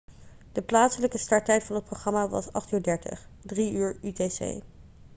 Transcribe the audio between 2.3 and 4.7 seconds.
20.30 uur 15.00 utc